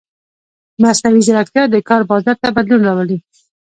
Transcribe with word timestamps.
مصنوعي 0.81 1.21
ځیرکتیا 1.27 1.63
د 1.69 1.75
کار 1.89 2.01
بازار 2.09 2.37
ته 2.41 2.47
بدلون 2.57 2.81
راولي. 2.87 3.17